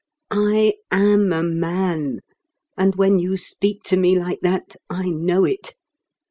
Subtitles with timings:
[0.31, 2.21] I am a man;
[2.75, 5.75] and when you speak to me like that, I know it.